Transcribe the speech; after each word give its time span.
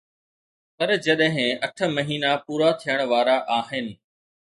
پر 0.75 0.89
جڏهن 1.05 1.49
اٺ 1.65 1.77
مهينا 1.95 2.31
پورا 2.45 2.69
ٿيڻ 2.81 2.97
وارا 3.11 3.37
آهن. 3.57 3.85